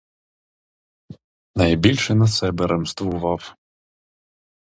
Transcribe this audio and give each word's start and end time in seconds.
Найбільше 1.55 2.15
на 2.15 2.27
себе 2.27 2.67
ремствував. 2.67 3.55